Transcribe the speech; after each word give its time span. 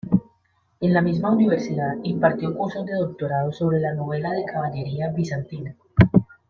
En 0.79 0.95
la 0.95 1.03
misma 1.03 1.29
Universidad, 1.29 1.93
impartió 2.01 2.57
cursos 2.57 2.87
de 2.87 2.95
doctorado 2.95 3.51
sobre 3.53 3.79
la 3.79 3.93
novela 3.93 4.31
de 4.31 4.45
caballería 4.45 5.09
bizantina. 5.11 5.75